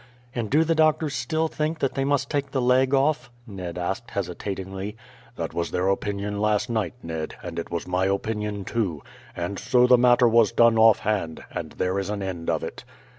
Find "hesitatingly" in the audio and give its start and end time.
4.09-4.97